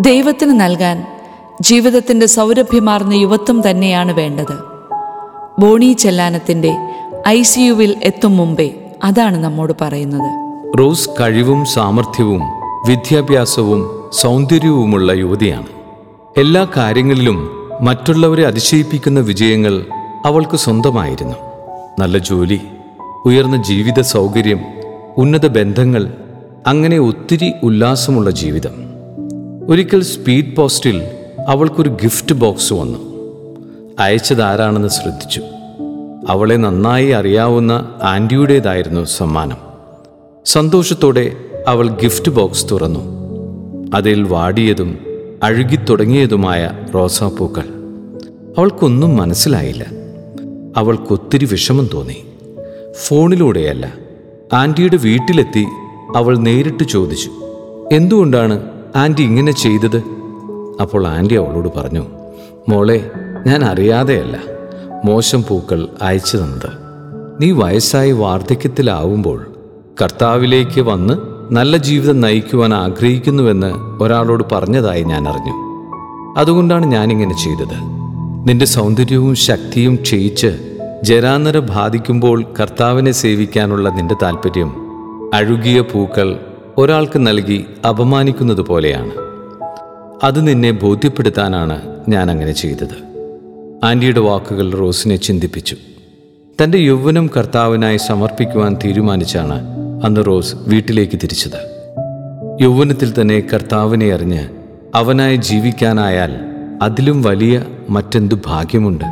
ദൈവത്തിന് 0.00 0.60
നൽകാൻ 0.60 1.06
ജീവിതത്തിന്റെ 1.60 2.26
സൗരഭ്യമാർന്ന 2.26 3.14
യുവത്വം 3.14 3.70
തന്നെയാണ് 3.70 4.12
വേണ്ടത്. 4.12 4.72
ബോണി 5.58 5.92
ചെല്ലാനത്തിന്റെ 5.92 6.76
ഐ 7.28 7.42
സി 7.42 7.60
യുവിൽ 7.60 7.96
എത്തും 8.02 8.36
മുമ്പേ 8.36 8.70
അതാണ് 9.04 9.44
നമ്മോട് 9.44 9.72
പറയുന്നത്. 9.80 10.54
റോസ് 10.78 11.10
കഴിവും 11.20 11.64
സാമർഥ്യവും 11.64 12.40
വിദ്യാഭ്യാസവും 12.88 14.10
സൗന്ദര്യവുമുള്ള 14.12 15.12
യുവതിയാണ്. 15.12 15.66
എല്ലാ 16.36 16.66
കാര്യങ്ങളിലും 16.76 17.50
മറ്റുള്ളവരെ 17.80 18.46
അതിശയിപ്പിക്കുന്ന 18.46 19.20
വിജയങ്ങൾ 19.20 19.86
അവൾക്ക് 20.24 20.56
സ്വന്തമായിരുന്നു. 20.56 21.34
നല്ല 21.98 22.18
ജോലി 22.18 22.60
ഉയർന്ന 23.24 23.62
ജീവിത 23.62 24.00
സൗകര്യം 24.00 24.60
ഉന്നത 25.16 25.46
ബന്ധങ്ങൾ 25.46 26.12
അങ്ങനെ 26.66 26.98
ഒത്തിരി 26.98 27.52
ഉല്ലാസമുള്ള 27.62 28.30
ജീവിതം. 28.30 28.91
ഒരിക്കൽ 29.68 30.02
സ്പീഡ് 30.02 30.56
പോസ്റ്റിൽ 30.56 31.02
അവൾക്കൊരു 31.48 31.88
ഗിഫ്റ്റ് 31.88 32.34
ബോക്സ് 32.34 32.72
വന്നു. 32.72 32.98
അയച്ചതാരാണെന്ന് 33.98 34.88
ശ്രദ്ധിച്ചു. 34.88 35.42
അവളെ 36.28 36.54
നന്നായി 36.54 37.08
അറിയാവുന്ന 37.08 37.94
ആന്റിയുടേതായിരുന്നു 38.02 39.04
സമ്മാനം. 39.04 39.56
സന്തോഷത്തോടെ 40.44 41.32
അവൾ 41.68 41.88
ഗിഫ്റ്റ് 41.88 42.30
ബോക്സ് 42.30 42.66
തുറന്നു. 42.70 43.00
അതിൽ 43.94 44.22
വാടിയതും 44.22 44.98
അഴുകിത്തുടങ്ങിയതുമായ 45.42 46.70
റോസാപ്പൂക്കൾ. 46.94 47.64
അവൾക്കൊന്നും 48.58 49.16
മനസ്സിലായില്ല. 49.16 49.86
അവൾക്കൊത്തിരി 50.76 51.44
വിഷമം 51.44 51.88
തോന്നി. 51.94 52.24
ഫോണിലൂടെയല്ല. 53.06 53.94
ആന്റിയുടെ 54.52 54.96
വീട്ടിലെത്തി 54.96 55.66
അവൾ 56.16 56.38
നേരിട്ട് 56.38 56.84
ചോദിച്ചു. 56.84 57.30
എന്തുകൊണ്ടാണ് 57.92 58.71
ആന്റി 58.96 59.22
ഇങ്ങനെ 59.22 59.52
ചെയ്തത്? 59.52 60.02
അപ്പോൾ 60.80 61.06
ആന്റി 61.06 61.34
അവളോട് 61.34 61.68
പറഞ്ഞു 61.76 62.06
മോളെ 62.68 63.10
ഞാൻ 63.46 63.64
അറിയാതെയല്ല. 63.64 64.38
മോശം 65.04 65.44
പൂക്കൾ 65.48 65.88
അയച്ചു 66.02 66.36
തന്നത്. 66.36 66.70
നീ 67.40 67.50
വയസ്സായി 67.50 68.12
വാർദ്ധക്യത്തിലാവുമ്പോൾ 68.12 69.46
കർത്താവിലേക്ക് 70.02 70.80
വന്ന് 70.80 71.14
നല്ല 71.54 71.76
ജീവിതം 71.76 72.20
നയിക്കുവാൻ 72.20 72.74
ആഗ്രഹിക്കുന്നുവെന്ന് 72.74 74.02
ഒരാളോട് 74.02 74.44
പറഞ്ഞതായി 74.52 75.02
ഞാൻ 75.02 75.28
അറിഞ്ഞു. 75.28 75.52
അതുകൊണ്ടാണ് 76.36 76.86
ഞാനിങ്ങനെ 76.86 77.36
ചെയ്തത്. 77.36 77.74
നിന്റെ 78.48 78.66
സൗന്ദര്യവും 78.66 79.34
ശക്തിയും 79.34 79.94
ക്ഷയിച്ച് 79.94 80.78
ജരാനര 81.04 81.58
ബാധിക്കുമ്പോൾ 81.58 82.44
കർത്താവിനെ 82.60 83.12
സേവിക്കാനുള്ള 83.12 83.88
നിന്റെ 83.88 84.16
താല്പര്യം 84.22 84.72
അഴുകിയ 85.34 85.80
പൂക്കൾ 85.80 86.40
ഒരാൾക്ക് 86.78 87.26
നൽകി 87.26 87.64
അപമാനിക്കുന്നത് 87.88 88.60
പോലെയാണ്. 88.60 89.10
അത് 90.24 90.48
നിന്നെ 90.48 90.70
ബോധ്യപ്പെടുത്താനാണ് 90.70 91.82
ഞാൻ 92.08 92.30
അങ്ങനെ 92.30 92.52
ചെയ്തത്. 92.52 93.12
ആന്റിയുടെ 93.84 94.20
വാക്കുകൾ 94.20 94.72
റോസിനെ 94.72 95.16
ചിന്തിപ്പിച്ചു. 95.16 95.76
തന്റെ 96.62 96.78
യൗവനം 96.78 97.30
കർത്താവിനായി 97.36 97.96
സമർപ്പിക്കുവാൻ 97.96 98.78
തീരുമാനിച്ചാണ് 98.84 99.62
അന്ന് 100.04 100.26
റോസ് 100.26 100.56
വീട്ടിലേക്ക് 100.68 101.16
തിരിച്ചത്. 101.16 101.82
യൗവനത്തിൽ 102.60 103.20
തന്നെ 103.20 103.48
കർത്താവിനെ 103.54 104.14
അറിഞ്ഞ് 104.14 104.48
അവനായി 104.94 105.36
ജീവിക്കാനായാൽ 105.36 106.34
അതിലും 106.82 107.22
വലിയ 107.22 107.64
മറ്റെന്തു 107.90 108.34
ഭാഗ്യമുണ്ട്. 108.46 109.04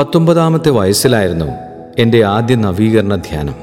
പത്തൊമ്പതാമത്തെ 0.00 0.70
വയസ്സിലായിരുന്നു 0.70 1.44
എന്റെ 1.98 2.24
ആദ്യ 2.24 2.54
നവീകരണ 2.54 3.14
ധ്യാനം. 3.14 3.54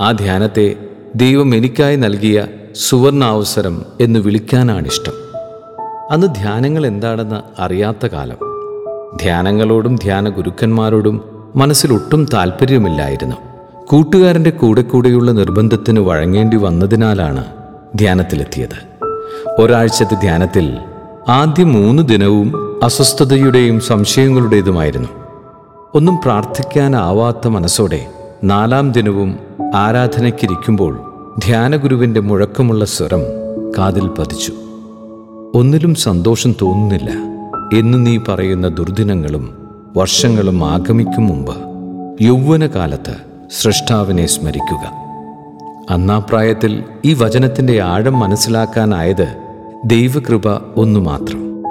ആ 0.00 0.12
ധ്യാനത്തെ 0.12 0.76
ദൈവം 1.14 1.54
എനിക്കായി 1.54 1.96
നൽകിയ 1.96 2.46
സുവർണാവസരം 2.74 3.84
എന്ന് 4.00 4.20
വിളിക്കാനാണിഷ്ടം. 4.20 5.12
അന്ന് 6.10 6.26
ധ്യാനങ്ങൾ 6.26 6.86
എന്താണെന്ന് 6.86 7.62
അറിയാത്ത 7.62 8.06
കാലം. 8.06 8.36
ധ്യാനങ്ങളോടും 9.16 9.96
ധ്യാന 9.96 10.28
ഗുരുക്കന്മാരോടും 10.28 11.24
മനസ്സിലൊട്ടും 11.56 12.24
താല്പര്യമില്ലായിരുന്നു 12.24 13.36
കൂട്ടുകാരന്റെ 13.86 14.50
കൂടെ 14.50 14.82
കൂടെയുള്ള 14.82 15.32
നിർബന്ധത്തിന് 15.32 16.00
വഴങ്ങേണ്ടി 16.00 16.56
വന്നതിനാലാണ് 16.56 17.44
ധ്യാനത്തിലെത്തിയത്. 17.94 19.04
ഒരാഴ്ചത്തെ 19.58 20.14
ധ്യാനത്തിൽ 20.14 20.78
ആദ്യ 21.28 21.64
മൂന്ന് 21.64 22.02
ദിനവും 22.02 22.80
അസ്വസ്ഥതയുടെയും 22.84 23.80
സംശയങ്ങളുടേതുമായിരുന്നു. 23.80 25.08
ഒന്നും 25.94 26.18
പ്രാർത്ഥിക്കാനാവാത്ത 26.24 27.48
മനസ്സോടെ 27.48 28.06
നാലാം 28.44 28.92
ദിനവും 28.92 29.49
ആരാധനയ്ക്കിരിക്കുമ്പോൾ 29.74 31.00
ധ്യാനഗുരുവിന്റെ 31.44 32.20
മുഴക്കമുള്ള 32.20 32.84
സ്വരം 32.84 33.22
കാതിൽ 33.78 34.08
പതിച്ചു. 34.08 34.52
ഒന്നിലും 35.54 35.94
സന്തോഷം 35.94 36.54
തോന്നുന്നില്ല 36.62 37.10
എന്ന് 37.78 38.06
നീ 38.06 38.18
പറയുന്ന 38.18 38.68
ദുർദിനങ്ങളും 38.68 39.68
വർഷങ്ങളും 39.96 40.64
ആഗമിക്കും 40.64 41.26
മുമ്പ് 41.26 41.54
യൗവനകാലത്ത് 42.24 43.16
സൃഷ്ടാവിനെ 43.60 44.26
സ്മരിക്കുക. 44.26 44.92
അന്നാപ്രായത്തിൽ 45.90 46.84
ഈ 47.04 47.14
വചനത്തിന്റെ 47.14 47.80
ആഴം 47.80 48.20
മനസ്സിലാക്കാനായത് 48.20 49.36
ദൈവകൃപ 49.84 50.48
ഒന്നു 50.76 51.00
മാത്രം. 51.00 51.64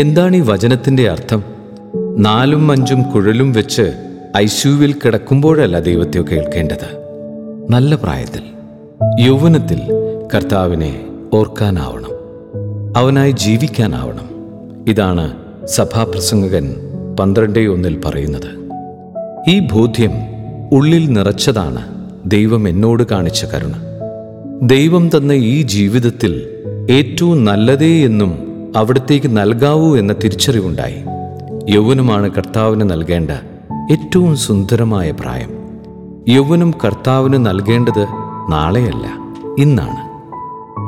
എന്താണ് 0.00 0.36
ഈ 0.36 0.40
വചനത്തിന്റെ 0.40 1.10
അർത്ഥം? 1.10 1.44
നാലും 2.18 2.72
അഞ്ചും 2.72 3.02
കുഴലും 3.02 3.52
വെച്ച് 3.52 3.92
ഐശുവിൽ 4.36 4.92
കിടക്കുമ്പോഴല്ല 4.92 5.78
ദൈവത്തെ 5.78 6.20
കേൾക്കേണ്ടത് 6.20 7.03
നല്ല 7.70 7.94
പ്രായത്തിൽ 7.94 8.42
യൗവനത്തിൽ 9.20 9.80
കർത്താവിനെ 10.34 11.06
ഓർക്കാനാവണം 11.34 12.10
അവനായി 12.96 13.30
ജീവിക്കാനാവണം. 13.30 14.28
ഇതാണ് 14.88 15.36
സഭാപ്രസംഗകൻ 15.64 16.74
പന്ത്രണ്ട് 17.20 17.58
ഒന്നിൽ 17.58 18.00
പറയുന്നത്. 18.04 18.50
ഈ 19.48 19.58
ബോധ്യം 19.58 20.10
ഉള്ളിൽ 20.72 21.12
നിറച്ചതാണ് 21.12 22.08
ദൈവം 22.26 22.68
എന്നോട് 22.68 23.02
കാണിച്ച 23.02 23.44
കരുണ. 23.44 23.72
ദൈവം 24.62 25.08
തന്ന 25.08 25.32
ഈ 25.32 25.62
ജീവിതത്തിൽ 25.62 26.46
ഏറ്റവും 26.90 27.44
നല്ലതേ 27.44 28.04
എന്നും 28.04 28.32
അവിടത്തേക്ക് 28.76 29.36
നൽകാവൂ 29.36 29.96
എന്ന 29.96 30.12
തിരിച്ചറിവുണ്ടായി. 30.12 31.04
യൗവനമാണ് 31.70 32.30
കർത്താവിന് 32.30 32.90
നൽകേണ്ട 32.90 33.30
ഏറ്റവും 33.92 34.36
സുന്ദരമായ 34.36 35.10
പ്രായം. 35.10 35.53
യൗവനം 36.28 36.74
കർത്താവിന് 36.84 37.46
നൽകേണ്ടത് 37.46 38.06
നാളെയല്ല 38.48 39.06
ഇന്നാണ്. 39.58 40.14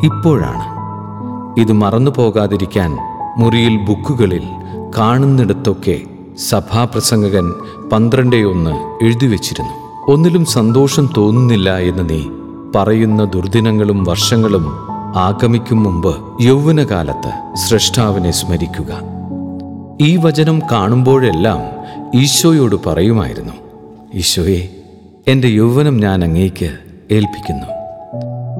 ഇപ്പോഴാണ്. 0.04 0.76
ഇത് 1.60 1.72
മറന്നു 1.72 2.10
പോകാതിരിക്കാൻ 2.16 2.96
മുറിയിൽ 3.38 3.76
ബുക്കുകളിൽ 3.76 4.42
കാണുന്നിടത്തൊക്കെ 4.98 6.00
സഭാപ്രസംഗകൻ 6.48 7.52
പന്ത്രണ്ടേ 7.92 8.42
ഒന്ന് 8.42 9.04
എഴുതി 9.04 9.26
വച്ചിരുന്നു. 9.26 10.04
ഒന്നിലും 10.12 10.44
സന്തോഷം 10.44 11.08
തോന്നുന്നില്ല 11.16 11.78
എന്ന് 11.78 12.10
നീ 12.10 12.22
പറയുന്ന 12.74 13.24
ദുർദിനങ്ങളും 13.24 14.04
വർഷങ്ങളും 14.04 14.66
ആഗമിക്കും 15.16 15.82
മുമ്പ് 15.82 16.42
യൗവനകാലത്ത് 16.42 17.56
സൃഷ്ടാവിനെ 17.56 18.30
സ്മരിക്കുക. 18.30 19.00
ഈ 20.00 20.16
വചനം 20.16 20.58
കാണുമ്പോഴെല്ലാം 20.72 21.60
ഈശോയോട് 22.20 22.76
പറയുമായിരുന്നു 22.86 23.52
ഈശോയെ 24.14 24.75
എന്റെ 25.28 25.48
യൗവനം 25.48 25.96
ഞാൻ 25.96 26.24
അങ്ങേക്ക് 26.24 26.70
ഏൽപ്പിക്കുന്നു. 27.10 27.66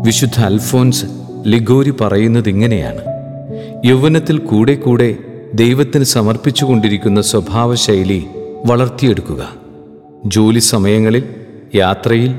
വിശുദ്ധ 0.02 0.40
അൽഫോൻസ് 0.40 1.04
ലിഗോരി 1.46 1.90
പറയുന്നത് 1.90 2.48
ഇങ്ങനെയാണ്. 2.48 3.00
യൗവനത്തിൽ 3.84 4.38
കൂടെ 4.38 4.74
കൂടെ 4.74 5.16
ദൈവത്തിന് 5.54 6.04
സമർപ്പിച്ചുകൊണ്ടിരിക്കുന്ന 6.04 7.22
സ്വഭാവശൈലി 7.22 8.26
വളർത്തിയെടുക്കുക. 8.66 9.48
ജോലി 10.26 10.58
സമയങ്ങളിൽ 10.58 11.24
യാത്രയിൽ 11.74 12.34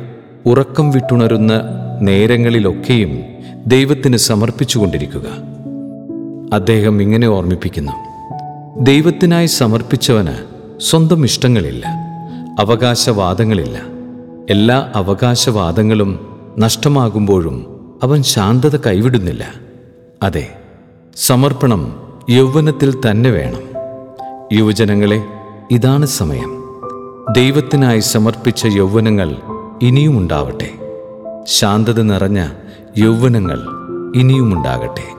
ഉറക്കം 0.45 0.91
വിട്ടുണരുന്ന 0.91 1.61
നേരങ്ങളിലൊക്കെയും 2.01 3.23
ദൈവത്തിന് 3.67 4.17
സമർപ്പിച്ചുകൊണ്ടിരിക്കുക. 4.17 5.25
അദ്ദേഹം 6.53 7.01
ഇങ്ങനെ 7.01 7.27
ഓർമ്മിപ്പിക്കുന്നു. 7.27 7.91
ദൈവത്തിനായി 8.81 9.45
സമർപ്പിച്ചവന് 9.45 10.33
സ്വന്തം 10.81 11.25
ഇഷ്ടങ്ങളില്ല 11.25 11.87
അവകാശവാദങ്ങളില്ല. 12.59 13.96
എല്ലാ 14.49 14.91
അവകാശവാദങ്ങളും 14.95 16.19
നഷ്ടമാകുമ്പോഴും 16.59 17.79
അവൻ 18.03 18.23
ശാന്തത 18.23 18.75
കൈവിടുന്നില്ല. 18.77 19.47
അതെ 20.23 20.55
സമർപ്പണം 21.15 21.99
യൗവനത്തിൽ 22.29 23.01
തന്നെ 23.01 23.29
വേണം. 23.29 23.61
യുവജനങ്ങളെ 24.53 25.23
ഇതാണ് 25.71 26.05
സമയം. 26.05 26.63
ദൈവത്തിനായി 27.31 27.99
സമർപ്പിച്ച 27.99 28.65
യൗവനങ്ങൾ 28.65 29.35
ഇനിയുമുണ്ടാവട്ടെ 29.81 30.69
ശാന്തത 31.47 32.01
നിറഞ്ഞ 32.01 32.47
യൗവനങ്ങൾ 32.97 33.59
ഇനിയും 34.15 34.53
ഉണ്ടാകട്ടെ 34.53 35.16